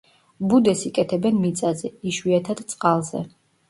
[0.53, 3.29] ბუდეს იკეთებენ მიწაზე, იშვიათად წყალზე.